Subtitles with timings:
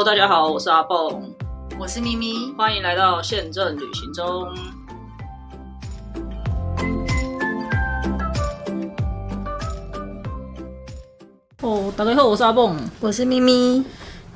[0.00, 1.22] Hello，大家好，我是阿蹦，
[1.78, 4.48] 我是咪咪，欢迎来到宪政旅行中。
[11.60, 13.84] 哦，大家好，我是阿蹦，我是咪咪。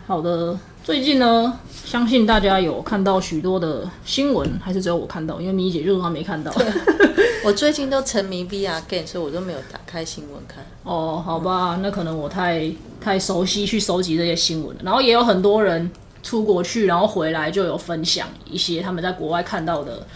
[0.07, 0.55] 好的，
[0.85, 5.41] 最近呢，相信大家有看到许多的新闻，还是只有我看到？
[5.41, 6.53] 因为米姐就是她没看到。
[7.43, 10.63] 我最近都沉迷 VR game，所以我都没有打开新闻看。
[10.83, 12.71] 哦，好吧，那可能我太
[13.01, 14.83] 太熟悉去收集这些新闻了。
[14.85, 15.91] 然后也有很多人
[16.23, 20.07] 出国去，然后回来就有分享一些他们在国外看到的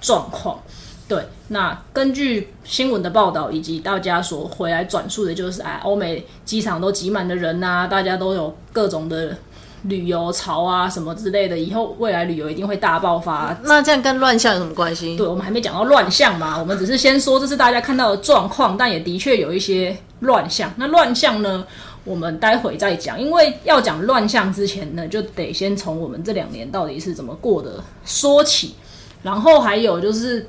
[0.00, 0.58] 状况。
[1.06, 9.36] 对，那根据新闻的报道以及大家所回来转述的，就是哎，欧美机场都挤满的人呐，大家都有各种的
[9.84, 13.56] 旅游潮啊什么之类的，以后未来旅游一定会大爆发。
[13.62, 15.16] 那这样跟乱象有什么关系？
[15.16, 20.72] 对，我们还没讲到乱象嘛，我们只是先说这是大家看到的状况，但也的确有一些乱象。
[20.76, 21.66] 那乱象呢，
[22.04, 28.74] 我们待会再讲，因为要讲乱象之前呢，就得先从我们这两年到底是怎么过的说起，
[29.22, 30.46] 然后还有就是。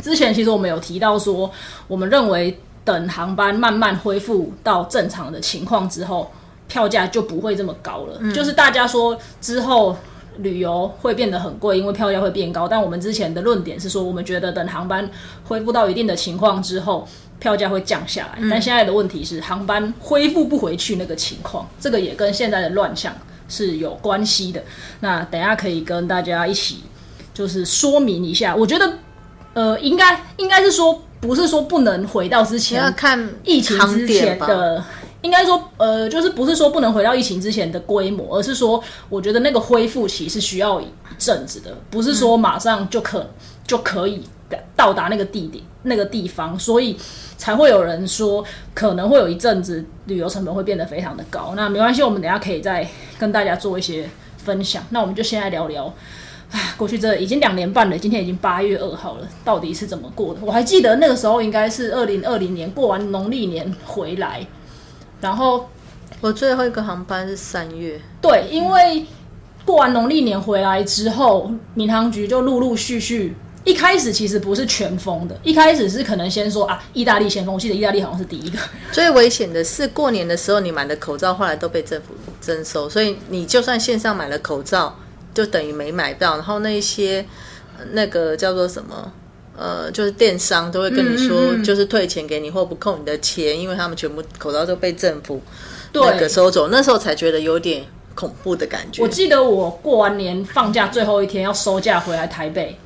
[0.00, 1.50] 之前其实我们有提到说，
[1.88, 6.30] 我们认为等航班慢慢恢复到正常的情况之后，
[6.70, 8.32] 票价就不会这么高了。
[8.32, 9.94] 就是大家说之后
[10.38, 12.66] 旅游会变得很贵，因为票价会变高。
[12.68, 15.06] 但我们之前的论点是说，我们觉得等航班
[15.44, 17.06] 恢复到一定的情况之后，
[17.40, 18.38] 票价会降下来。
[18.48, 23.12] 但现在的问题是，航班恢复不回去那个情况，这个也跟现在的乱象
[23.48, 24.62] 是有关系的。
[25.00, 26.84] 那等下可以跟大家一起
[27.34, 28.90] 就是说明一下，我觉得。
[29.52, 34.82] 呃，应该应该是说，不是说不能回到之前要看疫情之前的，
[35.22, 40.86] 应该说，呃，就是不是说不能回到疫情之前的规模，而是说，我觉得那个恢复期是需要一
[41.18, 43.28] 阵子的，不是说马上就可
[43.66, 44.22] 就可以
[44.74, 46.96] 到达那个地点那个地方，所以
[47.36, 51.52] 才会有人说可能会有一阵子旅游成本会变得非常的高。
[51.54, 54.08] 那没关系，我们等下可以再跟大家做一些
[54.38, 54.82] 分享。
[54.90, 55.92] 那我们就先来聊聊。
[56.50, 60.40] 唉， 过去这已经两年半了，今天已经八月二号了，到底是怎么过的？
[60.42, 64.44] 我还记得那个时候应该是二零二零年过完农历年回来，
[65.20, 65.68] 然后
[66.20, 68.00] 我最后一个航班是三月。
[68.20, 69.04] 对，因为
[69.64, 78.58] 过完农历年回来之后，民航局就陆陆续续，一开始其实不是全封的，一开始是可能先说啊，意大利先封，我记得意大利好像是第一个。
[78.92, 84.96] 最危险的是过年的时候你买的口罩后来都被政府征收，所以你就算线上买了口罩。
[85.32, 87.24] 就等于没买到，然后那些
[87.92, 89.12] 那个叫做什么，
[89.60, 95.40] 呃，就是电商都会跟你说，就是退钱给你或不扣你的钱，因为他们全部口罩都被政府
[95.92, 97.84] 那个收走，那时候才觉得有点
[98.14, 99.02] 恐怖的感觉。
[99.02, 102.78] 我记得我过完年放假最后一天要收假回来台北。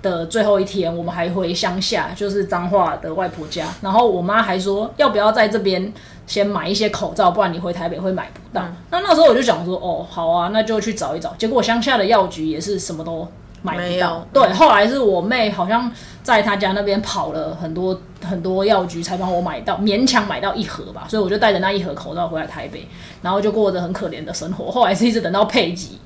[0.00, 3.66] 的最后一天，我们还回乡下，就是彰化的外婆家。
[3.82, 5.92] 然后我妈还说，要不要在这边
[6.24, 8.64] 先买一些口罩，不然你回台北会买不到。
[8.92, 11.34] 那那时候我就想说，哦，好啊，那就去找一找。
[11.36, 13.26] 结果乡下的药局也是什么都
[13.62, 14.26] 买不到。
[14.32, 15.90] 对，后来是我妹好像
[16.22, 21.06] 在她家那边跑了很多很多药局，才帮我买到，勉强买到一盒吧。
[21.08, 22.86] 所以我就带着那一盒口罩回来台北，
[23.22, 24.70] 然后就过着很可怜的生活。
[24.70, 25.98] 后来是一直等到配给。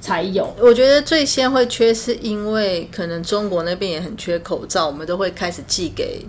[0.00, 6.26] 才有，我觉得最先会缺，是因为可能中国那边也很缺口罩，我们都会开始寄给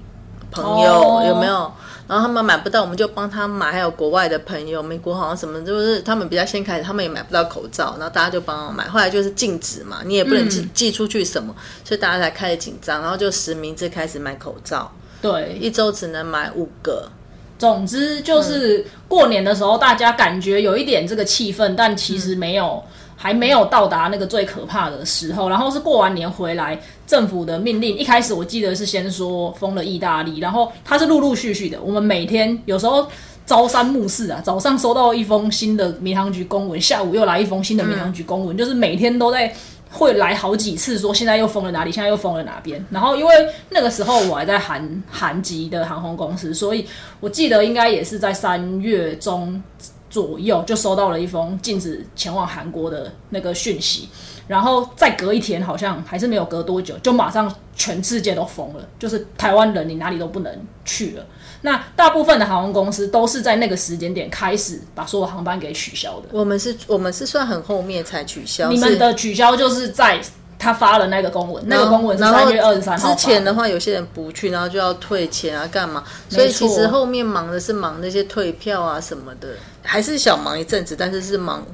[0.52, 1.74] 朋友，有没有？
[2.14, 3.72] 然后他们买不到，我们就帮他买。
[3.72, 8.88] 还有国外的朋友，美国好像什么，就是他们比较先开始，他们也买不到口罩，然后大家就帮我买。
[8.88, 14.92] 后来就是禁止嘛，你也不能寄寄出去什么，所以大家才开始紧张，然后就实名制开始买口罩。
[15.24, 17.10] 对，一周只能买五个。
[17.58, 22.84] 总之就是过年的时候，大家感觉有一点这个气氛，但其实没有。
[23.16, 26.78] 还没有到达那个最可怕的时候，然后是过完年回来，
[27.14, 31.80] 政府的命令一开始我记得是先说封了意大利，然后它是陆陆续续的。
[31.80, 33.08] 我们每天有时候
[33.46, 39.54] 朝三暮四啊，早上收到一封新的民航局公文，下午又来一封新的民航局公文，就是每天都在
[39.92, 42.84] 会来好几次，说现在又封了哪里，现在又封了哪边。
[42.90, 43.32] 然后因为
[43.70, 46.84] 那个时候我还在韩韩籍的航空公司，所以
[47.20, 49.62] 我记得应该也是在三月中。
[50.10, 54.08] 左右就收到了一封禁止前往韩国的那个讯息，
[54.48, 61.26] 然后再隔一天，好像还是没有隔多久，就马上全世界都封了，就是台湾人你哪里都不能去了。
[61.62, 66.28] 那大部分的航空公司都是在那个时间点开始把所有航班给取消的。
[66.32, 68.70] 我们是，我们是算很后面才取消。
[68.70, 70.20] 你们的取消就是在。
[70.60, 73.10] 他发了那个公文，那个公文是三月二十三号。
[73.10, 76.02] 之前的话，有些人不去，然后就要退钱啊，干嘛？
[76.30, 79.50] 所以其实后面忙的是忙那些退票啊什么的，
[79.82, 81.66] 还是小忙一阵子，但是是忙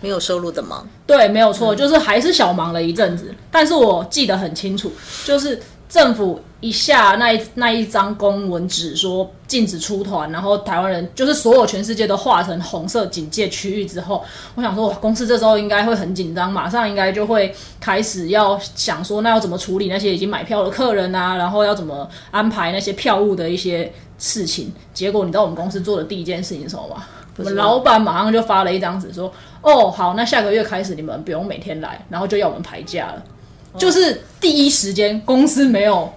[0.00, 0.86] 没有收入的忙。
[1.06, 3.34] 对，没有错，就是还是小忙了一阵子。
[3.50, 4.92] 但是我记得很清楚，
[5.24, 14.22] 就是政府一下那一那一张公文纸说禁止出团，然后台湾人就是所有全世界都划成红色警戒区域之后，
[14.54, 24.72] 我想说，哇，公司这时候应该会很紧张，马上应该就会开始要想说，那要怎么处理那些已经买票的客人啊，然后要怎么安排那些票务的一些事情。
[24.92, 27.06] 结果你知道我们公司做的第一件事情是什么吗？
[27.38, 29.32] 我们老板马上就发了一张纸说，
[29.62, 33.22] 哦，好，那下个月开始你们不用每天来，然后就要我们排假了。
[33.78, 36.12] 就是第一时间公司没有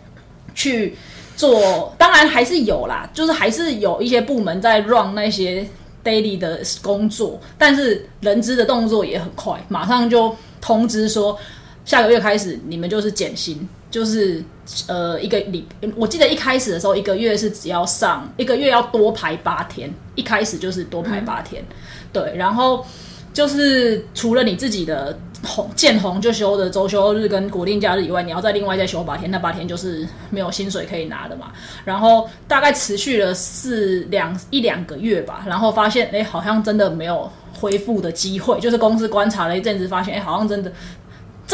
[0.55, 0.97] 去
[1.35, 5.65] 做，当然还是有啦，就是还是有一些部门在 run 那些
[6.03, 11.37] daily 的工作，但是人资的动作也很快，马上就通知说
[11.85, 14.43] 下个月开始你们就是减薪，就是
[14.87, 21.63] 呃一个礼，我记得一开始的时候一个月是只要上一个月要多排八天，一开始就是多排八天，
[22.11, 22.83] 对，然后
[23.31, 25.15] 就是除了你自己的。
[25.43, 31.51] 红见红就休的周休日跟国定假日以外，你要再另外再休八天，那八天就是没有薪水可以拿的嘛。
[31.83, 37.27] 然后大概持续了四两一两个月吧，然后发现哎，好像真的没有
[37.59, 38.59] 恢复的机会。
[38.59, 40.71] 就是公司观察了一阵子，发现哎，好像真的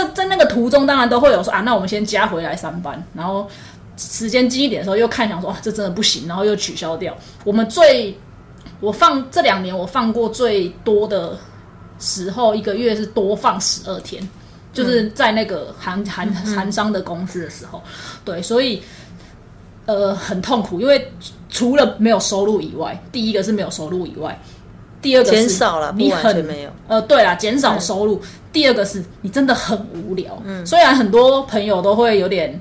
[0.04, 3.48] 在在那个途中，当然都会有说啊，那我们先加回来三班，然后
[3.98, 7.16] 时间近一点的时候又看想说啊，这真的不行，然后又取消掉。
[7.44, 8.18] 我们最
[8.80, 11.38] 我放这两年我放过最多的。
[12.00, 14.22] 时候一个月是多放十二天，
[14.72, 17.82] 就是在那个韩韩韩商的公司的时候，
[18.24, 18.84] 对，所以
[19.88, 21.12] 呃很痛苦，因为
[21.50, 24.40] 除了没有收入以外，第一个是没有收入以外，
[25.02, 28.22] 第二个减少了，你很没有，呃，对啦，减少收入，
[28.58, 32.60] 第二个是你真的很无聊，嗯，虽然很多朋友都会有点。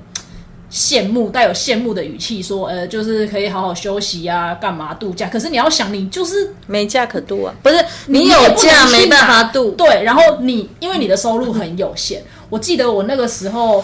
[0.69, 5.29] 羡慕带有羡慕的语气说，呃，就是可以好好休息啊，干嘛度假？
[5.29, 7.75] 可是你要想，你就是没假可度啊，不是
[8.07, 9.71] 你有假没办法度。
[9.71, 13.81] 对，然后你因为你的收入很有限，我记得我那个时候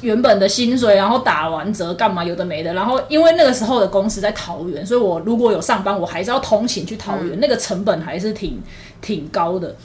[0.00, 8.58] 原本的薪水，然后打完折干嘛有的没的，然后因为那个时候的公司在桃园，所以我如果有上班，我还是要通勤去桃园，那个成本还是挺
[9.02, 9.76] 挺高的，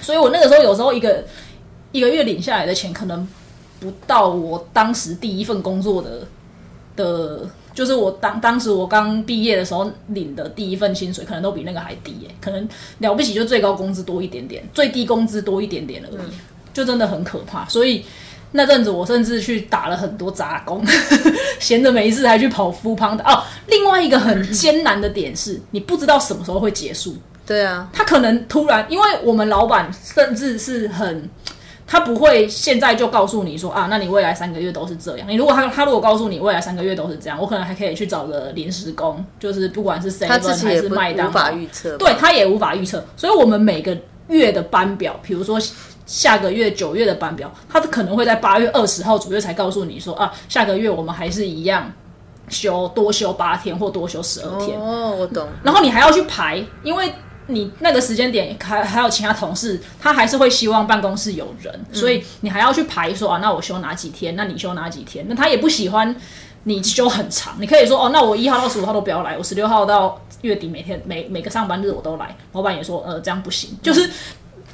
[0.00, 1.24] 所以我那个时候有时候一个
[1.92, 3.26] 一个月领下来的钱可能。
[3.80, 6.26] 不到我当时第一份工作的
[6.96, 12.66] 的，就是我当当时我刚毕业的时候领的第一份薪水，可能都比那个还低耶，可能
[13.00, 16.32] 了不起就最高工资多一点点，最低工资多一点点而已，
[16.72, 17.68] 就真的很可怕。
[17.68, 18.06] 所以
[18.52, 20.82] 那阵子我甚至去打了很多杂工，
[21.60, 23.24] 闲着没事还去跑夫胖的。
[23.24, 27.14] 哦，另外一个很艰难的点是，你不知道什么时候会结束。
[27.46, 31.30] 对啊，他可能突然，因为我们老板甚至是很。
[31.86, 35.28] 他不会现在就告诉你说啊，那你未来三个月都是这样。
[35.28, 43.04] 你如果他他如果告诉你未来三个月都是这样，我可能还可以去找个临时工，就是不管是谁还是麦当，无法预测，对他也无法预测。
[43.18, 43.94] 所以，我们每个
[44.28, 45.60] 月的班表，比如说
[46.06, 51.92] 下个月九月的班表，他可能会在八月二十号左右才告诉你说啊，下个月我们还是一样
[52.48, 54.80] 休多休八天或多休十二天。
[54.80, 55.46] 哦，我懂。
[55.62, 57.12] 然后你还要去排，因为。
[57.46, 64.34] 你那个时间点还还有其他同事，他还是会希望办公室有人，所以你还要去排说啊，那我休哪几天？
[64.34, 65.26] 那你休哪几天？
[65.28, 66.16] 那他也不喜欢
[66.62, 72.34] 你休很长，你可以说哦，那我一号到十五号都不要来，我十六号到月底每天每每个上班日我都来。
[72.52, 74.08] 老板也说呃这样不行，就是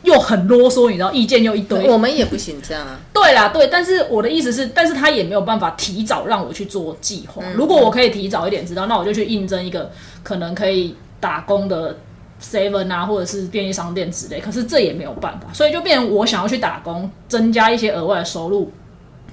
[0.05, 1.91] 又很啰嗦，你知道意见又一堆。
[1.91, 3.01] 我们也不行这样啊。
[3.13, 7.43] 对啦，对，但是我的意思是，但是他也没有办法提早让我去做计划。
[7.57, 9.91] 如果我可以提早一点知道，那我就去应征一个
[10.23, 11.99] 可能可以打工的。
[12.41, 18.73] Seven 啊，或者是便利商店之类，可是这也没有办法，所以就变成我想要去打工，增加一些额外的收入，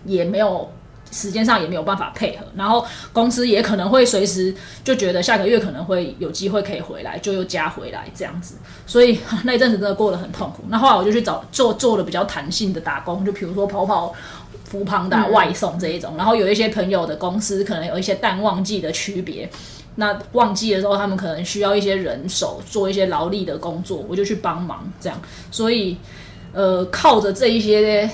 [0.06, 0.70] 也没有
[1.10, 10.64] 时间上也没有办法配合，然后公司也可能会随时就觉得下个月可能会有机会可以回来，就又加回来这样子，所以 那一阵子真的过得很痛苦。
[10.68, 14.14] 那后来我就去找做做的比较弹性的打工，就比如说跑跑
[14.66, 19.50] 福庞达外送这一种，然后有一些朋友的公司可能有一些淡旺季的区别。
[20.00, 25.20] 那旺季的时候，他们可能需要一些人手做一些劳力的工作，我就去帮忙这样。
[25.50, 25.98] 所以，
[26.54, 28.08] 呃，靠着这一些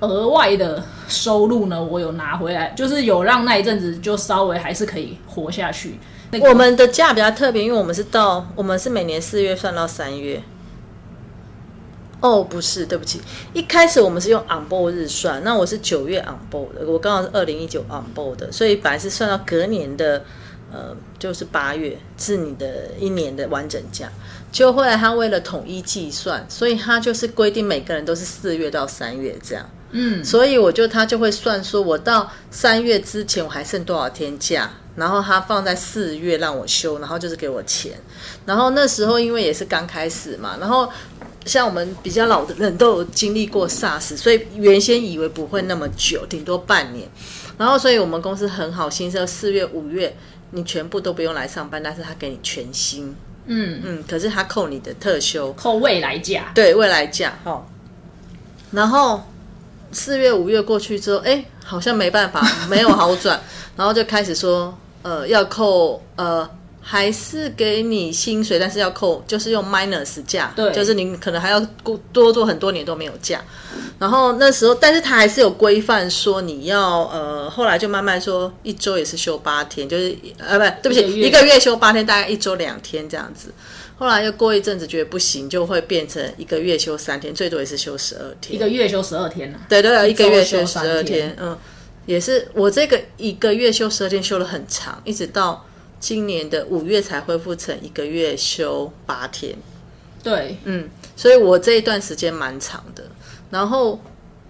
[0.00, 6.00] 额外的收入呢，我有拿回来，就是有让那一阵子就稍微还是可以活下去。
[6.42, 10.42] 我们的假比较特别，因为我们是到我们是每年四月算到三月。
[12.20, 13.20] 哦，不是，对不起，
[13.52, 20.24] 一开始我们是用 on board 日算，那我是九月 on board 的，我刚好是二零一九 on board 的，所以本来是算到隔年的。
[20.72, 24.10] 呃，就是八月是你的一年的完整假，
[24.52, 29.68] 就后来他为了统一计算，所以他就是规定每个人都是四月到三月这样。
[29.90, 37.92] 嗯，所以我就他就会算说，我到三月之前我还剩多少天假，然后他放在四月让我休，然后就是给我钱。
[38.44, 40.86] 然后那时候因为也是刚开始嘛，然后
[41.46, 47.08] 像我们比较老的人都有经历过 SARS，所以原先以为不会那么久，顶多半年。
[47.56, 50.14] 然后所以我们公司很好，心，说四月、五月
[50.50, 53.14] 你全部都不用来上班，但是他给你全薪，
[53.46, 57.64] 嗯，嗯，可是他扣你的特休，扣未来假，对未来假，哦，
[58.72, 59.22] 然后
[59.92, 63.40] 四月、五月过去之后，哎，好像没办法，没有好转，
[63.76, 66.48] 然后就开始说，呃，要扣，呃。
[66.90, 73.44] 还是给你薪水，但是要扣，就是用 minus 价，对就是你可能还要多多做很多年都没有假。
[73.98, 83.52] 然后那时候，但是他还是有规范说你要呃，后来就慢慢说一周也是休八天，就是呃不对不起，一个月休八天，大概一周两天这样子。
[83.98, 88.56] 后来又过一阵子觉得不行，就会变成一个月休三天，最多也是休十二天。
[88.56, 91.54] 一个月休十二天呢、对对对，一个月休十二天，嗯，
[92.06, 95.66] 也是我这个一个月休十二天休了很长，一直到
[96.00, 99.56] 今年的五月才恢复成一个月休八天，
[100.22, 103.04] 对，嗯，所以我这一段时间蛮长的。
[103.50, 104.00] 然后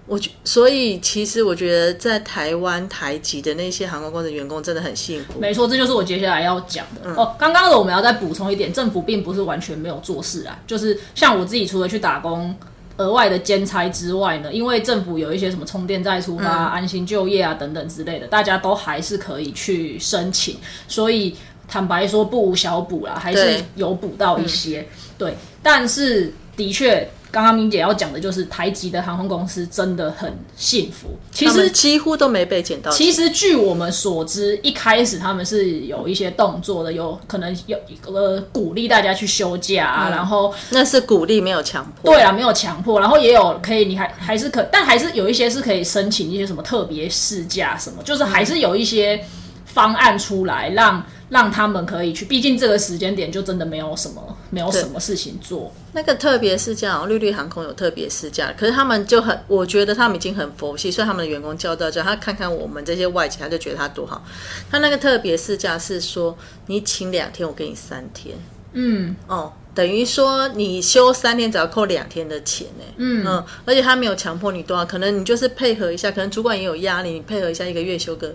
[0.06, 7.34] 我觉，所以其实我觉得在台湾台籍的那些航空公司员工真的很幸福，没错，这就是我接下来要讲的、哦。
[7.38, 12.54] 刚刚的我们要再补充一点，政府并不是完全没有做事啊，就是像我自己除了去打工。
[12.98, 20.56] 额外的兼差之外呢，因为政府有一些什么充电再出发、安心就业啊等等之类的，大家都还是可以去申请。
[20.86, 21.34] 所以
[21.66, 24.86] 坦白说，不无小补啦，还是有补到一些。
[25.16, 31.16] 对，但是的确，刚刚明姐要讲的就是台籍的航空公司真的很幸福。
[31.30, 32.90] 其实几乎都没被捡到。
[32.90, 42.12] 其实据我们所知，一开始他们是有一些动作的，有可能有呃鼓励大家去休假啊，然后那是鼓励，没有强迫。
[42.12, 49.24] 对啊，没有强迫，然后也有可以，你还还是可，但还是有一些是可以申请一些什么特别事假什么，就是还是有一些
[49.64, 55.72] 方案出来让让他们可以去，毕竟这个时间点就真的没有什么没有什么事情做。
[55.92, 64.24] 那个特别试驾，绿绿航空有特别试驾，可是他们就很，我觉得他们已经很佛系，所以他们的员工叫到叫，他看看我们这些外籍，他就觉得他多好。
[64.70, 68.36] 他那个特别试驾是说，你请两天，我给你三天，
[68.72, 78.34] 嗯，哦，等于说你休三天只要扣两天的钱呢，嗯嗯，而且他没有强迫你多少，可能你就是配合一下，可能主管也有压力，你配合一下，一个月休个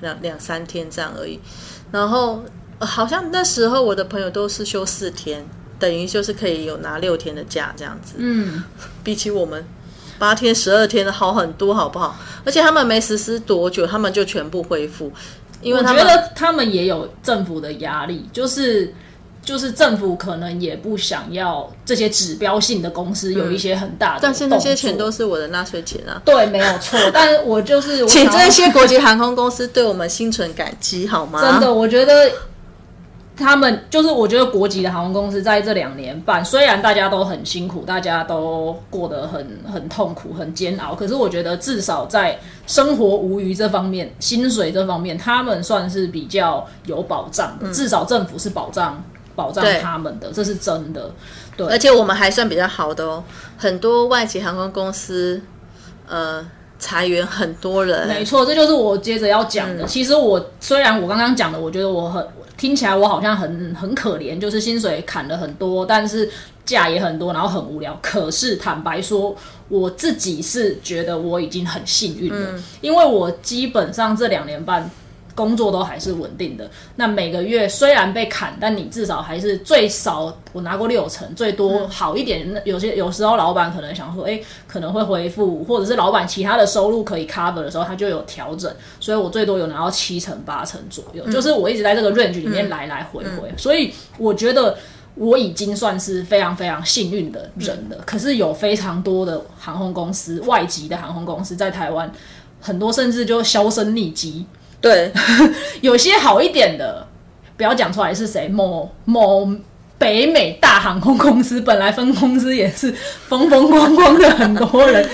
[0.00, 1.40] 两两三天这样而已。
[1.90, 2.42] 然后、
[2.78, 5.46] 呃好像那时候我的朋友都是休四天，
[5.78, 8.14] 等于就是可以有拿六天的假这样子。
[8.16, 8.62] 嗯，
[9.04, 9.64] 比起我们
[10.18, 12.16] 八天、十二天的好很多，好不好？
[12.44, 15.12] 而且他们没实施多久，他们就全部恢复，
[15.60, 18.94] 因为我他们觉得他们也有政府的压力，就是。
[19.50, 26.22] 就是政府可能也不想要这些指标性的公司有一些很大的、但是那些钱都是我的纳税钱啊。
[26.24, 26.96] 对，没有错。
[27.12, 31.40] 但是我就是我请这些国际航空公司对我们心存感激，好吗？
[31.42, 32.30] 真的，我觉得
[33.36, 42.38] 他们就是我觉得国籍的航空公司在这两年半，虽然大家都很辛苦，大家都过得很很痛苦、很煎熬，可是我觉得至少在
[42.68, 47.68] 生活无余这方面、薪水这方面，他们算是比较有保障的。
[47.72, 49.02] 至少政府是保障
[49.34, 51.10] 保障他们的，这是真的。
[51.56, 53.22] 对，而且我们还算比较好的哦，
[53.56, 55.40] 很多外籍航空公司，
[56.08, 56.44] 呃，
[56.78, 59.84] 裁员很多人，没错，这就是我接着要讲嗯的。
[59.84, 66.30] 其实我虽然我刚刚讲的，我觉得我很听起来我好像很很可怜，就是薪水砍了很多，但是
[66.64, 67.98] 假也很多，然后很无聊。
[68.00, 69.36] 可是坦白说，
[69.68, 74.90] 我自己是觉得我已经很幸运了，嗯因为我基本上这两年半。
[75.40, 82.52] 工作都还是稳定的，那每个月虽然被砍，但你至少还是最少我拿过六成，最多好一点。
[82.52, 88.70] 那有些有时候老板可能想说，哎、可能会恢复，或者是老板其他的收入可以 cover 的时候，他就有调整，
[89.00, 94.76] 所以我最多有拿到七成八成左右，就是我一直在这个 range 里面来来回回，所以我觉得。
[95.16, 102.10] 我已经算是非常非常幸运的人了，可是有非常多的航空公司，外籍的航空公司在台湾，
[102.60, 104.46] 很多甚至就销声匿迹，
[104.80, 105.12] 对，
[105.80, 107.06] 有些好一点的，
[107.56, 109.48] 不要讲出来是谁，某某
[109.98, 112.94] 北美大航空公司，本来分公司也是
[113.28, 115.06] 风风光光的很多人，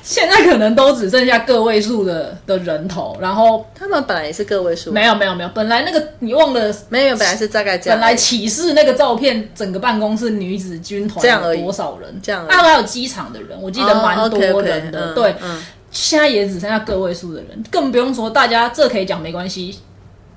[0.00, 6.72] 现在可能都只剩下个位数的的人头，然后他们本来也是个位数，没有没有没有，本来那个你忘了。
[6.88, 12.20] 没有，本来是大概这样，本来启示那个照片，整个办公室女子军团这样而已有多少人？
[12.22, 15.12] 这样而已啊，还有机场的人，我记得蛮多人的。
[15.12, 15.60] 嗯对，嗯
[16.00, 19.78] 现在也只剩下个位数的人，更不用说大家这可以讲没关系。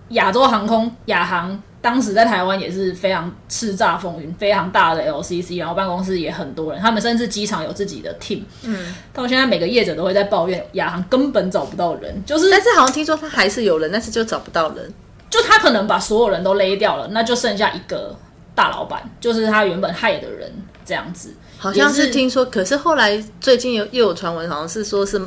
[0.10, 8.42] 亚洲航空亚航当时在台湾也是非常叱咤风云，非常大的 LCC，然后办公室也很多人，他们甚至机场有自己的 team。
[8.64, 14.94] 嗯，到现在每个业者都会在抱怨亚航根本找不到人，就是但是好像听说他还是有人，但是就找不到人。
[15.30, 18.14] 就他可能把所有人都勒掉了，那就剩下一个
[18.54, 20.52] 大老板，就是他原本害的人
[20.84, 21.34] 这样子。
[21.58, 25.22] 好像是是听说，可是后来最近有又有传闻，好像是说是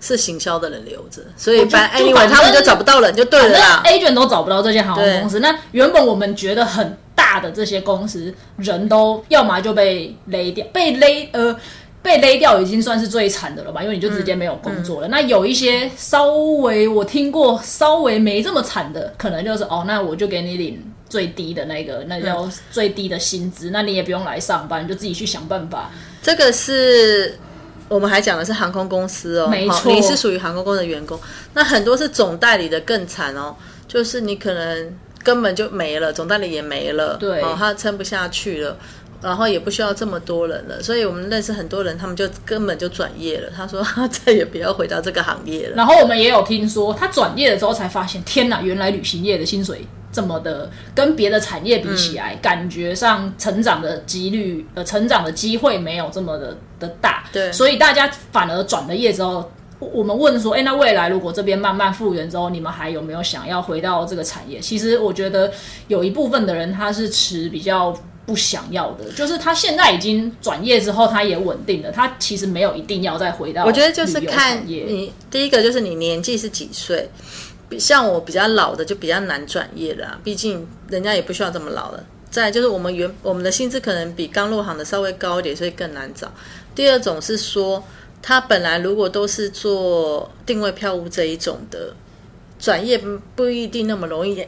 [0.00, 3.82] 是行销的人留着，所以就反就 anyway 他们就找不到人就对了啦。
[3.84, 11.56] agent 都找不到这些航空公司，那原本我们觉得很大的这些公司，人都要么就被勒掉，被勒呃。
[12.02, 15.08] 被勒掉已经算是最惨的了吧，因为你就直接没有工作了。
[15.08, 25.90] 那有一些稍微我听过稍微没这么惨的，可能就是哦，那我就给你领最低的那个，那叫最低的薪资，那你也不用来上班，你就自己去想办法。
[26.22, 27.38] 这个是
[27.90, 31.20] 我们还讲的是航空公司哦，没错你是属于航空公司的员工，
[31.54, 33.54] 那很多是总代理的更惨哦，
[33.88, 38.76] 就是你可能根本就没了，总代理也没了，对哦，他撑不下去了。
[39.22, 43.50] 然后也不需要这么多人了，所以我们认识很多人，他们就根本就转业了。
[43.54, 45.76] 他说他 再也不要回到这个行业了。
[45.76, 57.22] 然后我们也有听说，他转业了之后才发现，天哪，原来旅行业的薪水这么的，跟别的产业比起来，感觉上成长的几率，呃，成长的机会没有这么的的大。
[57.32, 59.48] 对所以大家反而转了业之后。
[59.82, 64.60] 我们问说，哎，那未来如果这边慢慢复原之后，你们还有没有想要回到这个产业？
[64.60, 65.50] 其实我觉得
[65.88, 67.90] 有一部分的人他是持比较
[68.26, 73.64] 不想要的，就是他现在已经转业之后，他也稳定了，他其实没有一定要再回到。
[73.64, 74.62] 我觉得就是看。
[74.66, 77.08] 你第一个就是你年纪是几岁，
[77.70, 82.04] 比像我比较老的就比较难转业了啊、毕竟人家也不需要这么老了。
[82.30, 86.30] 再就是我们原我们的薪资可能比刚入行的稍微高一点，所以更难找。
[86.74, 87.84] 第二种是说，
[88.22, 91.94] 他本来如果都是做定位票务这一种的，
[92.58, 92.98] 转业
[93.34, 94.46] 不一定那么容易。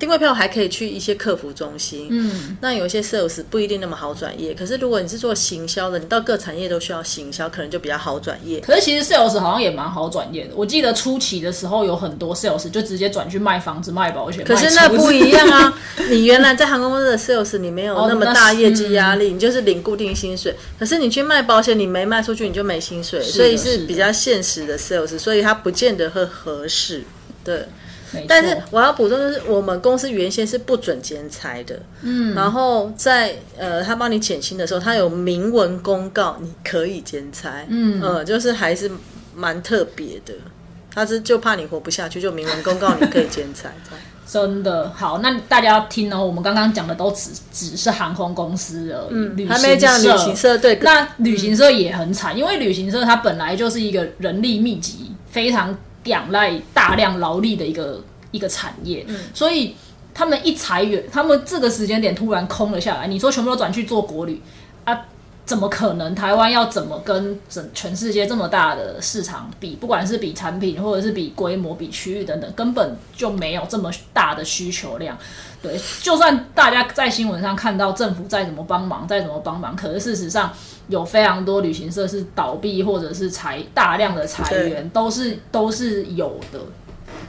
[0.00, 4.54] 定位票还可以去一些客服中心，嗯，那有一些 sales 不一定那么好转业。
[4.54, 8.58] 可是如果你是做行销的，你到各产业都需要行销，可能就比较好转业。
[8.60, 10.54] 可是其实 sales 好像也蛮好转业的。
[10.56, 14.42] 我记得初期的时候有很多 sales 就直接转去卖房子、卖保险。
[14.42, 15.78] 可是那不一样啊！
[16.08, 20.56] 你原来在航空公司的 sales，你没有哦那么大业绩压力，你就是领固定薪水。
[20.78, 27.04] 可是你去卖保险，你没卖出去，你就没薪水，所以是比较现实的 sales，所以它不见得会合适。
[27.42, 27.66] 对，
[28.28, 38.00] 但是我要补充就是，我们公司原先是不准兼差的，嗯，然后在呃他帮你减薪的时候，他有明文公告你可以兼差，嗯。
[38.00, 38.90] 呃，就是还是
[39.34, 40.34] 蛮特别的。
[40.92, 43.70] 他是就怕你活不下去，就明文公告你可以兼差，
[44.26, 44.90] 真的。
[44.90, 46.26] 好，那大家要听哦。
[46.26, 55.72] 我们刚刚讲的都只只是航空公司而已，旅行还没讲旅行社对那旅行社也很惨，因为旅行社它本来就是一个人力密集、非常
[56.04, 59.76] 仰赖大量劳力的一个一个产业，所以
[60.14, 64.40] 他们一裁员，他们这个时间点突然空了下来，你说全部都转去做国旅
[64.84, 65.06] 啊？
[65.46, 66.14] 怎么可能？
[66.14, 69.74] 台湾要怎么跟整全世界这么大的市场比？
[69.74, 75.18] 不管是比产品，或者是比规模、比区域等等，根本就没有这么大的需求量。
[75.60, 80.52] 对，就算大家在新闻上看到政府再怎么帮忙，再怎么帮忙，可是事实上
[80.90, 86.60] 有非常多旅行社是倒闭，或者是裁大量的裁员，都是都是有的。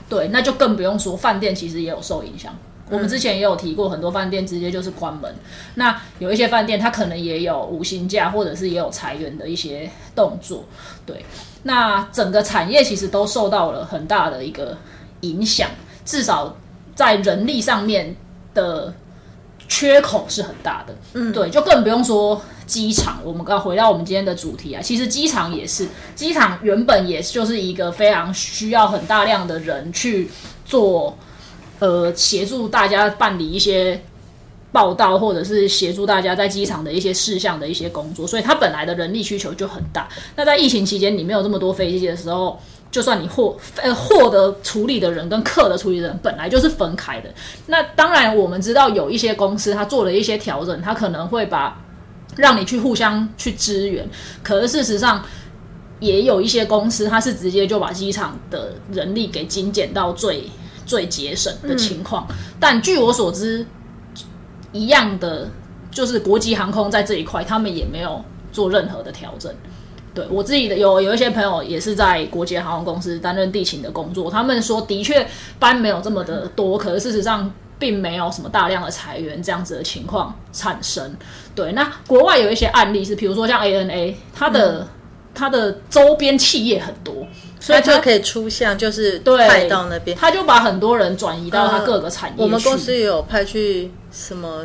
[0.08, 2.54] 对，那就更不用说饭店，其实也有受影响。
[2.90, 5.34] 我们之前也有提过，很多饭店直接就是关门。
[5.76, 10.64] 那有一些饭店，它可能也有无薪假，或者是也有裁员的一些动作。
[11.06, 11.24] 对，
[11.62, 14.76] 那整个产业其实都受到了很大的一个
[15.20, 15.70] 影响，
[16.04, 16.54] 至少
[16.94, 18.14] 在人力上面
[18.52, 18.92] 的
[19.66, 20.94] 缺口是很大的。
[21.14, 22.42] 嗯，对，就更不用说
[22.72, 23.20] 机场。
[23.22, 30.30] 我们刚回到我们今天的主题啊，其实机场也是，机场原本也就是一个非常需要很大量的人去
[30.64, 31.18] 做。
[31.78, 34.00] 呃，协助大家办理一些
[34.70, 40.08] 报道，或者是协助大家在机场的一些事项的一些工作，所以它本来的人力需求就很大。
[40.36, 42.56] 那在疫情期间，你没有这么多飞机的时候，
[42.92, 47.28] 就算你货呃货的处理的人跟客的处理人本来就是分开的。
[47.66, 51.76] 那当然，我们知道有一些公司它做了一些调整，它可能会把
[52.36, 54.08] 让你去互相去支援，
[54.42, 55.22] 可是事实上。
[56.00, 60.42] 也有一些公司，它是直接就把机场的人力给精简到最
[60.84, 62.26] 最节省的情况，
[62.58, 63.64] 但据我所知，
[64.72, 65.48] 一样的
[65.92, 69.54] 就是国际航空在这一块，他们也没有做任何的调整。
[70.12, 75.24] 对我自己的有有一些朋友也是在国际航空公司担任地勤的工作，他们说的确
[75.60, 77.48] 班没有这么的多，可是事实上
[77.82, 81.16] 并没有什么大量的裁员这样子的情况产生。
[81.52, 84.86] 对，那国外有一些案例是，比如说像 ANA，它的、
[85.34, 87.26] 它的周边企业很多，
[87.58, 90.16] 所以它就可以出向，就是对派到那边。
[90.16, 94.64] 他就把很多人转移到他各个产业去、我们公司也有派去什么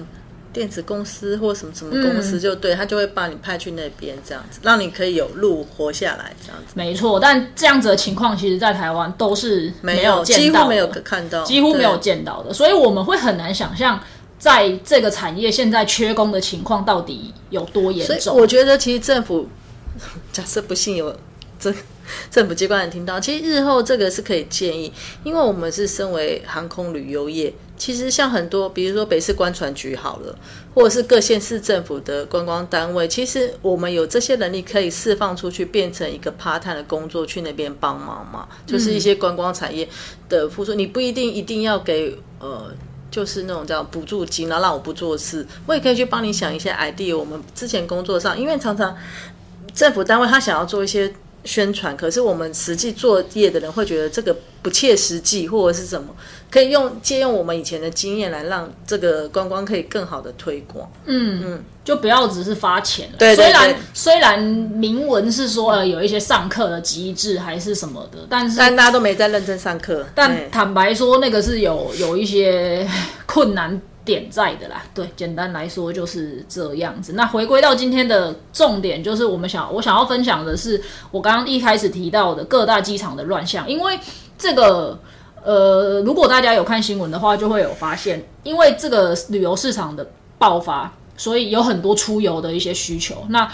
[0.57, 6.73] 电子公司或什么什么公司，就对他就会把你派去那边，这样子让你可以有路活下来，这样子。
[6.73, 13.99] 没错，但这样子的情况，其实在台湾都是没有见到的几乎没有看到，几乎没有见到的，所以我们会很难想象，
[14.39, 18.37] 在这个产业现在缺工的情况到底有多严所以重。
[18.37, 19.47] 我觉得其实政府
[20.31, 21.15] 假设不幸有
[21.59, 21.73] 这
[22.31, 24.91] 政府机关人听到，其实日后这个是可以建议，
[25.23, 30.35] 因为我们是身为航空旅游业，其实像很多，比如说北市观船局好了，
[30.73, 39.87] 或者是各县市政府的观光单位，其实我们有这些能力可以释放出去，变成一个 part time 的工作去那边帮忙嘛，就是一些观光产业
[40.27, 42.73] 的付出，你不一定一定要给呃。
[43.09, 47.17] 就是那种叫补助金，然后让我不做事，我也可以去帮你想一些 idea。
[47.17, 48.95] 我们之前工作上，因为常常
[49.73, 51.11] 政府单位他想要做一些
[51.43, 56.13] 宣传，可是我们实际作业的人会觉得这个不切实际，或者是什么，
[56.51, 60.91] 可以用借用我们以前的经验来让这个观光可以更好的推广。
[61.05, 63.15] 嗯嗯，就不要只是发钱了。
[63.17, 70.05] 对虽然虽然明文是说呃有一些上课的机制还是什么的，但是但大家都没在认真上课。
[70.13, 72.85] 但坦白说，那个是有有一些
[73.25, 74.81] 困难点在的啦。
[74.95, 77.13] 对，简单来说就是这样子。
[77.13, 83.99] 那回归到今天的重点，就是我们想我想要分享的是，我刚刚一开始提到的各大机场的乱象，因为
[84.37, 84.97] 这个。
[85.43, 90.05] 呃，如果大家有看新闻的话，就会有发现，因为这个旅游市场的
[90.37, 93.15] 爆发，所以有很多出游的一些需求。
[93.29, 93.47] 那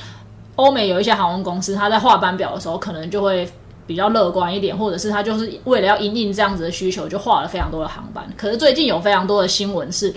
[0.55, 3.47] 欧美有一些航空公司，它在画班表的时候，可能就会
[3.85, 8.23] 比较乐观一点，或者是他就是为了要因应这样子的需求，就画了非常多的航班。
[8.37, 10.13] 可是最近有非常多的新闻是，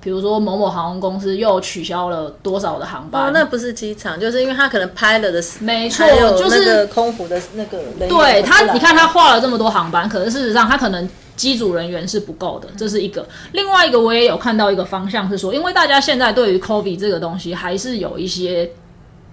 [0.00, 6.06] 比如说某某航空公司又取消了多少的航班，哦，那不是机场，就是因为他可能拍了的是，没错
[6.38, 13.26] 就是空服的那个对他，你看他画了这么多航班，可是事实上他可能机组人员是不够的，这是一个。
[13.52, 18.70] 另外一个我也有看到一个方向是说，因为大家现在对于 COVID 这个东西还是有一些。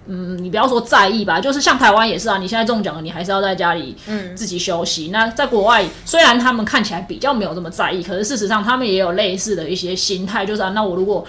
[0.06, 5.08] 嗯，你不要说在意吧，就是像台湾也是啊，你现在中奖了，你还是要在家里嗯自己休息。
[5.08, 11.24] 那在国外，虽然他们看起来比较没有这么在意，可是事实上他们也有类似的一些心态，就是啊，那我如果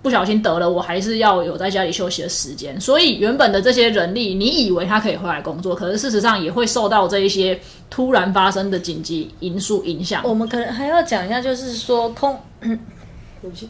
[0.00, 2.80] 不小心得了，我还是要有在家里休息的时间。
[2.80, 7.58] 所以原本的这些人力，你以为他可以回来工作，可是事实上也会受到这一些
[7.90, 10.22] 突然发生的紧急因素影响。
[10.24, 13.68] 我们可能还要讲一下，就是说空， 对不起，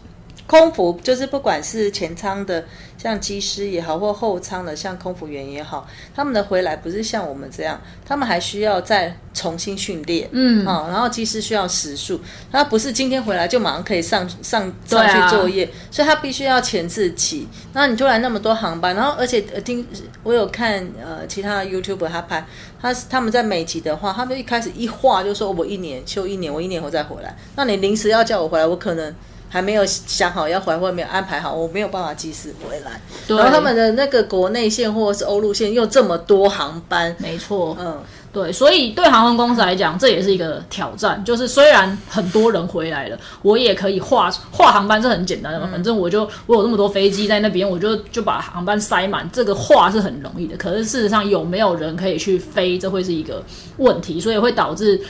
[0.48, 2.64] 空服就是不管是前舱的，
[2.96, 12.18] 像机师也好，或后舱的像空服员也好，他们的回来不是像我们这样，他们还需要再重新训练，嗯，啊、然后机师需要时数，
[12.50, 17.46] 他不是今天回来就马上可以上上上去作业，所以他必须要前置期。
[17.74, 19.86] 然后你突然那么多航班，然后而且呃听
[20.22, 22.46] 我有看呃其他的 YouTuber 他拍，
[22.80, 27.36] 他他们在美籍的话，他们一开始一画就说我一年休一年，我一年后再回来。
[27.54, 29.14] 那你临时要叫我回来，我可能
[29.48, 33.00] 还没有想好要回来，或没有安排好，我没有办法及时回来。
[33.26, 37.98] 对然后他们的那个国内线或者是欧陆线又这么多航班，没错，嗯，
[38.32, 41.22] 对，所以对航空公司来讲，这也是一个挑战。
[41.24, 45.68] 就是虽然很多人回来了，我也可以画画航班，是很简单的嘛。
[45.70, 50.56] 反正我就我有那么多飞机在那边，我就就把航班塞满，这个画是很容易的。
[50.56, 53.42] 可是事实上有没有人可以去飞，这会是一个
[53.78, 55.00] 问题，所以会导致。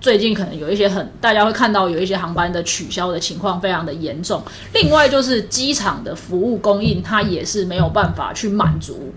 [0.00, 4.42] 最近可能有一些很，大家会看到有一些航班的取消的情况非常的严重。
[4.72, 9.12] 另外就是机场的服务供应，它也是没有办法去满足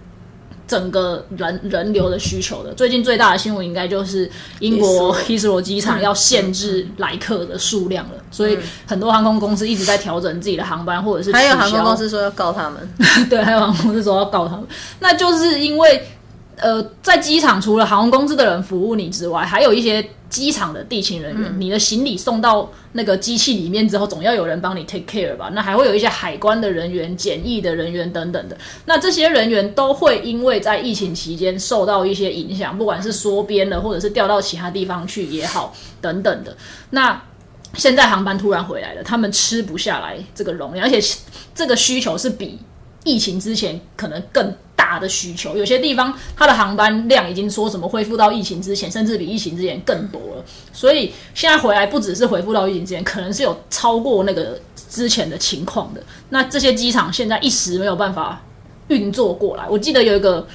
[0.67, 2.73] 整个人人流的需求的。
[2.73, 12.89] 最近最大的新闻应该就是英国 Heathrow 机场要限制来客的数量了，所以很多航空公司一直在调整自己的航班，或者是还有航空公司说要告他们，
[13.29, 14.65] 对，还有航空公司说要告他们，
[14.99, 16.07] 那就是因为
[16.57, 25.49] 呃，在机场除了航空公司的人服务你之外，还有一些机场的地勤人员，你的行李送到那个机器里面之后，总要有人帮你 take care 吧？
[25.53, 28.55] 那还会有一些海关的人员、检疫的人员等等的。
[28.85, 36.55] 那这些人员都会因为在疫情期间受到一些影响，不管是缩编了，或者是调到其他地方去也好，等等的。
[36.91, 37.19] 那
[37.75, 41.01] 现在航班突然回来了，他们吃不下来这个容量，而且
[41.55, 42.59] 这个需求是比
[43.03, 44.53] 疫情之前可能更
[44.91, 45.55] 大的需求。
[45.55, 50.43] 有些地方它的航班量已经说什么恢复到疫情之前，甚至比疫情之前更多了。
[50.73, 56.03] 所以现在回来不只是恢复到疫情之前，可能是有超过那个之前的情况的。
[56.29, 58.41] 那这些机场现在一时没有办法
[58.89, 59.65] 运作过来。
[59.69, 60.45] 我记得有一个。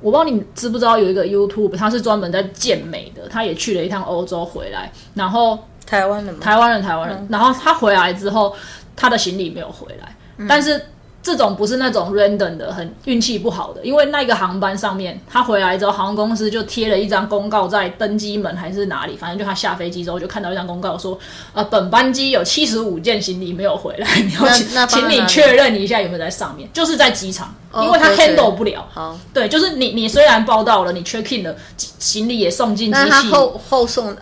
[0.00, 6.40] 我不知道你知不知道有一个 YouTube，他是专门在健美的，他也去了一趟欧洲回来，然后台湾的吗？
[6.42, 7.28] 台湾人，台湾人。
[7.30, 8.52] 然后他回来之后，
[8.96, 10.16] 他的行李没有回来，
[10.48, 10.84] 但是
[11.22, 21.16] 这种不是那种 random 的，很运气不好的，因为那个航班上面，他回来之后，航空公司就贴了一张公告在登机门还是哪里，反正就他下飞机之后就看到一张公告说，
[21.52, 28.84] 呃，本班机有七十五件行李没有回来，你要请请你确认一下有没有在上面，就是在机场，因为他 handle 不了。
[28.92, 34.16] 好，对，就是你你虽然报到了，你 check in 了，行李也送进机那他器，后后送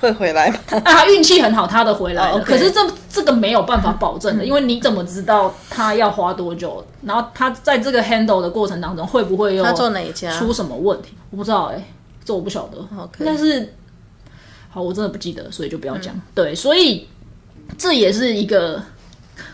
[0.00, 0.58] 会回来吗？
[0.84, 2.80] 啊，运气很好，他的回来可是这
[3.10, 6.84] 这个没有办法保证的，因为你怎么知道他要花多久？
[7.02, 10.30] 然后他在这个 handle 的过程当中，会不会又他做哪一家？
[10.38, 11.14] 出什么问题？
[11.30, 11.82] 我不知道哎、
[12.24, 12.78] 这我不晓得。
[13.18, 13.74] 该是
[14.70, 16.14] 好，我真的不记得，所以就不要讲。
[16.34, 17.08] 对，所以
[17.78, 18.82] 这也是一个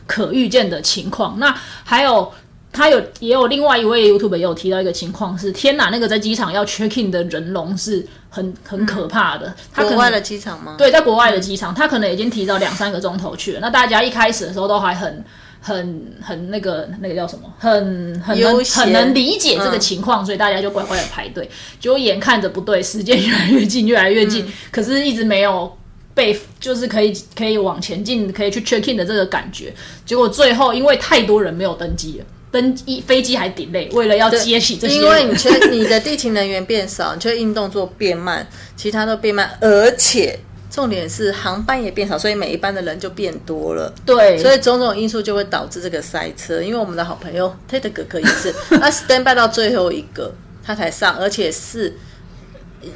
[0.07, 1.39] 可预见的情况。
[1.39, 2.33] 那还有。
[2.73, 9.55] 他有也有另外一位 YouTube 也有提到一个情况是，天哪，那个在机场要 check in 的人龙是很很可怕的。
[9.73, 10.77] 他国外的机场吗？
[10.79, 13.61] 对，在国外的机场，他可能已经提早两三个钟头去了。
[13.61, 15.25] 那大家一开始的时候都还很、
[15.61, 21.49] 很、很那个那个叫什么，很很能悠闲很能理解这个情况，所以大家就乖乖的排队。
[21.79, 25.77] 结果眼看着不对，时间越来越近，越来越近，可是一直没有。
[26.15, 29.73] 被就是可以可以往前进，可以去 check in 的这个感觉，
[30.05, 40.39] 结果最后因为太多人没有登机了，登机飞机还 delay，为了要接起这些，因为你缺你的地勤人员变少，你缺运动做变慢，其他都变慢，而且
[40.71, 43.93] 重点是航班也变少，所以每一班的人就变多了。
[44.05, 46.63] 对，所以种种因素就会导致这个塞车。
[46.63, 51.97] 因为我们的好朋友 Ted 哥哥也是， 他 stand by 到最后一个他才上，而且是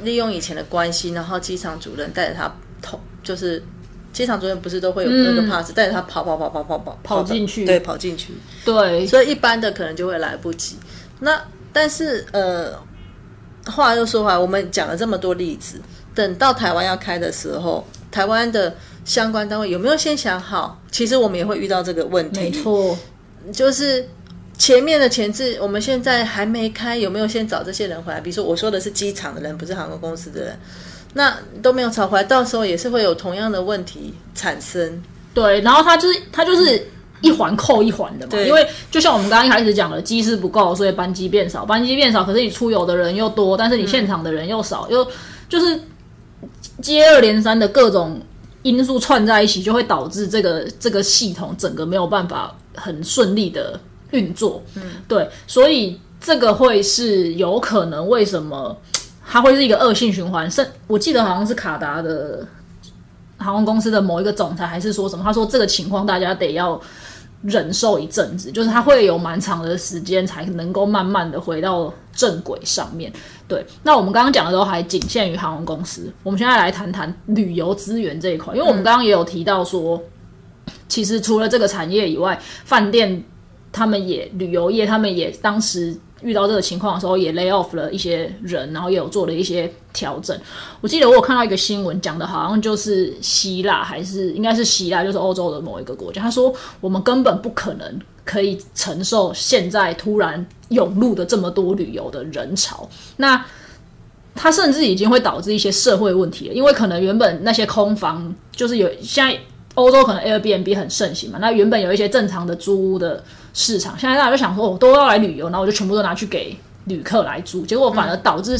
[0.03, 3.63] 利用以前的关系，然后机场主任带着他同，就是
[4.17, 8.33] 机场主任不是都会有那个 pass，带着他跑跑跑跑跑跑嗯跑进去对，跑进去。
[8.65, 10.75] 对，所以一般的可能就会来不及。
[11.19, 11.39] 那
[11.71, 12.73] 但是呃，
[13.67, 15.79] 话又说回来，我们讲了这么多例子，
[16.15, 18.75] 等到台湾要开的时候，台湾的
[19.05, 20.81] 相关单位有没有先想好？
[20.89, 22.97] 其实我们也会遇到这个问题，没错，
[23.53, 24.03] 就是
[24.57, 28.19] 前面的前置，我们现在还没开，有没有先找这些人回来？
[28.19, 30.59] 比如说我说的是机场的人，不是航空公司的人，
[31.17, 35.03] 那都没有炒回来，到时候也是会有同样的问题产生。
[35.33, 36.87] 对，然后它就是它就是
[37.21, 45.05] 一环扣一环的嘛，对因为就像我们刚刚一开始讲的，机师不够，所以班机变少，班机变少，可是你出游的人又多，但是你现场的人又少，又
[45.49, 45.79] 就是
[46.81, 48.21] 接二连三的各种
[48.61, 53.79] 因素串在一起，就会导致这个这个系统整个没有办法很顺利的
[54.11, 54.63] 运作。
[54.75, 58.75] 嗯，对，所以这个会是有可能为什么
[59.29, 60.49] 它会是一个恶性循环？
[60.49, 62.47] 甚我记得好像是卡达的
[63.37, 65.23] 航空公司的某一个总裁还是说什么？
[65.23, 66.79] 他说这个情况大家得要
[67.43, 73.11] 忍受一阵子，就是他会有蛮长的时间才能够慢慢的回到正轨上面。
[73.47, 80.01] 对，那我们刚刚讲的都还仅限于航空公司，我们现在来谈谈旅游资源这一块，因为我们刚刚也有提到说，
[80.87, 83.23] 其实除了这个产业以外，饭店
[83.71, 90.37] 他们也旅游业，他们也当时遇到这个情况的时候，也 lay off 了一些人，然后也有做了一些调整。
[90.81, 96.21] 我记得我有看到一个新闻，讲的好像就是希腊，还是应该是希腊，就是欧洲的某一个国家。
[96.21, 102.89] 他说我们根本不可能可以承受现在突然涌入的这么多旅游的人潮。
[103.15, 103.45] 那
[104.35, 109.39] 它甚至已经会导致一些社会问题了，因为可能原本那些空房就是有现在
[109.73, 113.23] 欧洲可能 Airbnb 很盛行嘛，那原本有一些正常的租屋的
[113.59, 118.55] 市场，现在大家就想说，我都要来旅游，然后我就全部都拿去给旅客来住，结果反而导致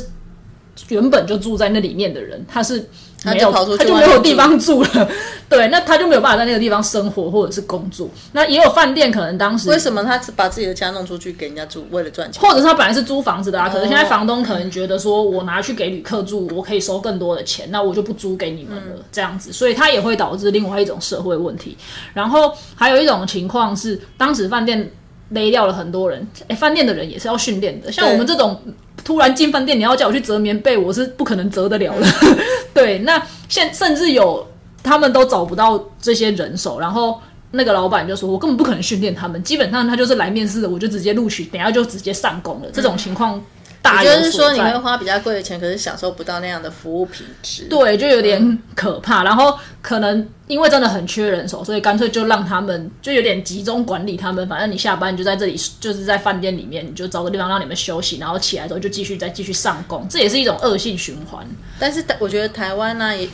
[0.90, 2.88] 原本就住在那里面的人，他是
[3.26, 5.10] 没有他就没有地方住了，
[5.50, 8.08] 对，那他就没有办法在那个地方生活或者是工作。
[8.32, 12.42] 那也有饭店可能当时为什么他把自己的家弄出去给人家住，为了赚钱？
[12.42, 21.76] 或者是他本来是租房子的啊，可是现在房东可能觉得说，我拿去给旅客住，我可以收更多的钱，那我就不租给你们了，这样子，所以他也会导致另外一种社会问题。
[22.14, 24.90] 然后还有一种情况是，当时饭店
[25.30, 28.62] 勒掉了很多人，哎，饭店的人也是要训练的，像我们这种。
[29.04, 32.08] 突然进饭店，你要叫我去折棉被，我是不可能折得了的。
[32.74, 34.46] 对，那现甚至有
[34.84, 37.20] 他们都找不到这些人手，然后
[37.52, 43.42] 那个老板就说：“我根本不可能训练他们，基本上他就是来面试的，我就直接录取，等下就直接上工了。”这种情况
[43.88, 47.64] 大有就是说你会花比较贵的钱，可是享受不到那样的服务品质。
[47.70, 49.24] 对，就有点可怕。
[49.24, 54.48] 然后可能因为真的很缺人手，所以干脆就让他们就有点集中管理他们。
[54.48, 61.46] 反正你下班你就在这里，就是在饭店里面，你就找个地方让你们休息，然后起来之后就继续再继续上工，这也是一种恶性循环。
[61.80, 63.28] 但是我觉得台湾呢、也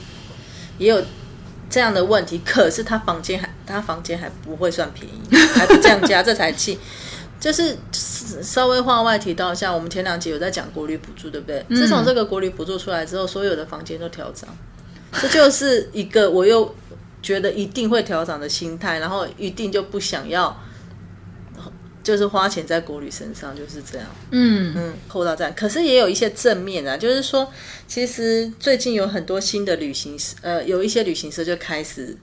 [0.78, 1.04] 也有
[1.70, 6.78] 这样的问题，可是他房间还他房间还不会算便宜，还不降价，这才气。
[7.40, 7.78] 就是
[8.42, 11.64] 稍微话外提到一下，我们前两集有在讲国旅补助，对不对？
[11.70, 14.50] 自从这个国旅补助出来之后，所有的房间都调涨，
[15.22, 16.74] 这就是一个我又
[17.22, 20.58] 觉得一定会调涨的心态，然后一定就不想要。
[22.04, 24.06] 就是花钱在国旅身上，就是这样。
[24.32, 25.56] 嗯嗯，扣到站。
[25.56, 27.50] 可是也有一些正面啊，就是说，
[27.88, 32.18] 其实最近有很多新的旅行社，呃，有一些旅行社就开始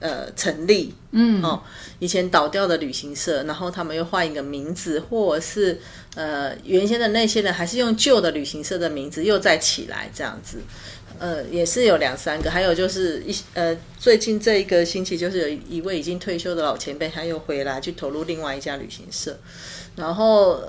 [0.00, 0.94] 呃成立。
[1.12, 1.62] 嗯，哦，
[1.98, 5.80] 以前倒掉的旅行社，然后他们又换一个名字，或者是
[6.14, 10.58] 呃原先的那些人还是用旧的旅行社的名字又再起来这样子。
[11.18, 19.34] 呃，也是有两三个，还有就是一呃，最近这一个星期，就是有一位已经退休的老前辈，他又回来去投入另外一家旅行社，
[19.96, 20.62] 然后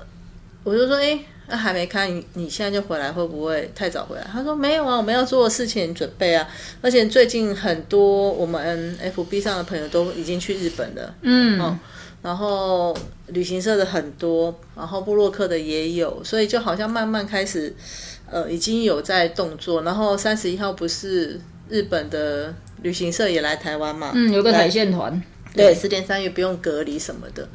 [0.63, 4.27] 我就说，哎，那还没开，你你现在就回来，会不会太早回来？
[4.31, 6.47] 他说没有啊，我们要做的事情准备啊，
[6.81, 11.79] 而且最近很多我们 FB 上的朋友都已经去日本了，嗯，
[12.21, 12.95] 然后
[13.27, 17.75] 旅行社的很多，然后布洛克的也有，所以就好像慢慢开始。
[18.29, 24.12] 呃，已经有在动作，然后三十一号不是日本的旅行社也来台湾嘛？
[24.13, 25.23] 嗯，有个海线团，
[25.55, 27.47] 对，十点三也不用隔离什么的，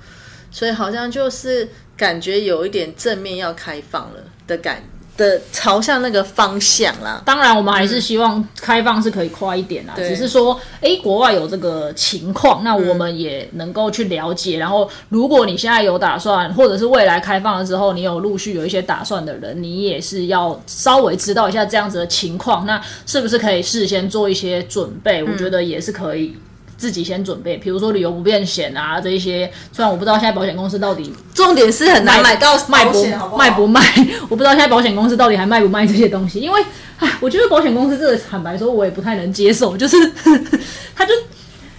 [0.51, 1.69] 所以好像就是
[2.03, 4.17] 感觉有一点正面要开放了
[4.49, 4.83] 的感。
[5.15, 9.93] 的朝向那个方向啦，当然我们还是希望开放是可以快一点啦。
[9.95, 14.57] 只是说，哎，国外有这个情况，那我们也能够去了解。
[14.57, 25.23] 然后，如果你现在有打算，或者是未来开放了之后，你有陆续有一些打算的人，你也是要稍微知道一下这样子的情况，那是不是可以事先做一些准备？
[25.23, 26.35] 我觉得也是可以。
[26.83, 29.49] 自己先准备，比如说旅游不便险啊，这一些。
[29.73, 33.81] 虽然我不知道现在保险公司到底，重点是很难买到卖不卖不卖，
[34.29, 36.41] 我不知道现在保险公司到底还卖不卖这些东西。
[36.41, 36.61] 因为，
[36.99, 39.97] 唉， 我觉得保险公司这个坦白说，我也不太能接受，就是
[40.97, 41.15] 他就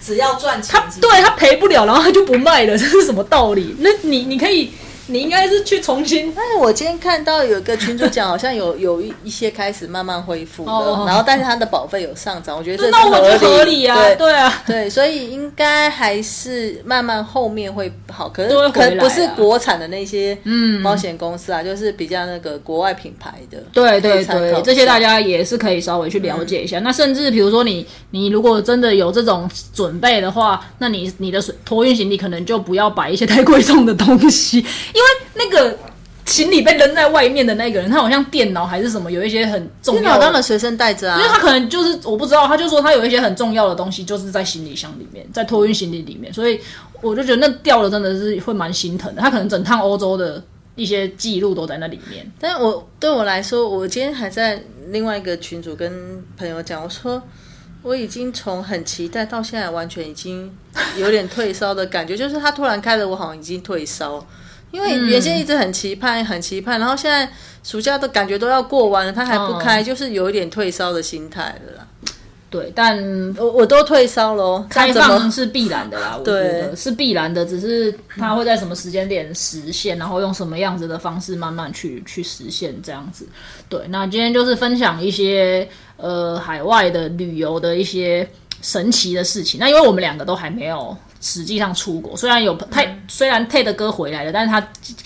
[0.00, 3.76] 只要赚钱，他对他赔不了，然后他就不卖了，这是什么道理？
[3.80, 4.72] 那你你可以。
[5.06, 6.32] 你应该是去重新。
[6.34, 12.92] 但是我今天看到有个群主讲，好像有 有一一些开始慢慢恢复了，然后但是它的保费有上涨，我觉得这
[13.38, 26.78] 是合理啊，对对啊，对，所以应该还是慢慢后面会好，可是可能不是国产的那些嗯保险公司啊，就是比较那个国外品牌的，对对对，这些大家也是可以稍微去了解一下。
[26.80, 34.64] 那甚至比如说你你如果真的有这种准备的话，那你你的托运行李可能就不要摆一些太贵重的东西。
[34.94, 35.76] 因为那个
[36.24, 40.00] 行李被扔在外面的那个人，他好像电脑还是什么，有一些很重要。
[40.00, 46.58] 电脑当然随身带着啊，因为他可能就是我不知道，他就说他有一些很重要的东西就是在行李箱里面，在托运行李里面，所以
[47.02, 49.20] 我就觉得那掉了真的是会蛮心疼的。
[49.20, 50.42] 他可能整趟欧洲的
[50.76, 52.26] 一些记录都在那里面。
[52.40, 57.22] 但是我对我来说，我今天还在另外一个群组跟朋友讲，我说
[57.82, 60.50] 我已经从很期待到现在完全已经
[60.96, 64.24] 有点退烧的感觉，就是他突然开了，我好像已经退烧。
[64.74, 67.30] 因为原先一直很期盼，很期盼，然后现在
[67.62, 71.86] 暑假都感觉都要过完了，他还不开，就是有一点退烧的心态了啦。
[72.50, 72.98] 对，但
[73.38, 83.28] 我我都退烧了，开放是必然的啦，我觉得是必然的，只是它会在什么时间点实现，然后用什么样子的方式慢慢去去实现这样子。
[83.68, 88.28] 对，那今天就是分享一些呃海外的旅游的一些
[88.60, 89.60] 神奇的事情。
[89.60, 90.96] 那因为我们两个都还没有。
[91.24, 94.60] 实际上出国，虽然有泰，虽然泰的哥回来了，但是他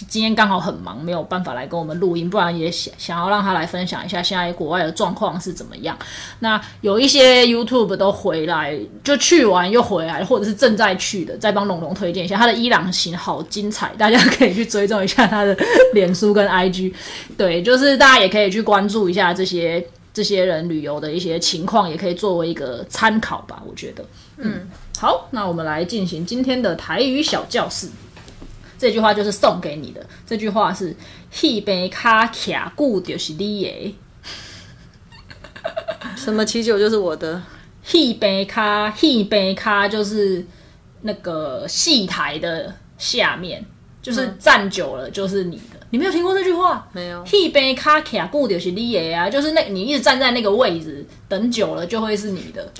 [0.09, 5.97] 今天刚好很忙，没有办法来跟我们录音，不然也想想要让他来分享一下现在国外的状况是怎么样。
[6.41, 15.57] 那有一些 YouTube 都回来，就去完又回来，或者是正在去的，再帮龙龙推荐一下他的伊朗行，好精彩，大家可以去追踪一下他的
[15.95, 16.93] 脸书跟 IG。
[17.37, 24.05] 对，就是大家也可以去关注一下这些这些人旅游的一些情况，也可以作为一个参考吧，我觉得，
[24.39, 24.69] 嗯。
[25.01, 27.89] 好，那我们来进行今天的台语小教室。
[28.77, 30.05] 这句话就是送给你的。
[30.27, 30.97] 这句话是
[31.41, 33.97] “一杯卡卡固就是你的”。
[36.17, 37.41] 什么啤酒就是我的？
[37.93, 40.45] 一杯卡一杯卡就是
[41.03, 43.65] 那个戏台的下面，
[44.09, 45.79] 就是站久了就是你的。
[45.91, 46.87] 你没有听过这句话？
[46.93, 47.25] 没有。
[47.33, 51.05] 一杯卡卡固就是你的啊，就是那你一直站在那个位置。
[51.29, 52.73] 等久了就会是你的，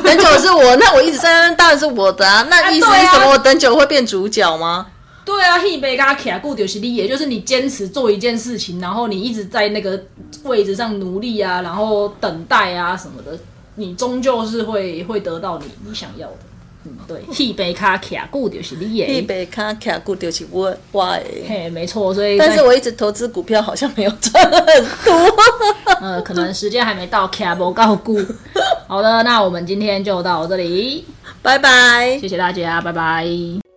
[0.00, 2.46] 等久了是我， 那我一直在那当然是我的啊。
[2.50, 3.30] 那意思是什么？
[3.30, 4.86] 我等久会变主角吗？
[5.24, 10.02] 对啊，一杯咖卡固就是你，也就是你坚持做一件事情，然后你一直在那个
[10.44, 13.38] 位置上努力啊，然后等待啊什么的，
[13.76, 16.36] 你终究是会会得到你你想要的。
[16.84, 21.22] 嗯，对，戏杯卡卡固就是你的，戏杯卡卡固就是我我的。
[21.46, 25.36] 嘿，没错，所以但是我一直投资股票，好像没有赚很多。
[26.00, 28.18] 呃，可能时间还没到，卡不够固。
[28.88, 31.04] 好的，那我们今天就到这里，
[31.42, 33.69] 拜拜，谢谢大家，拜拜。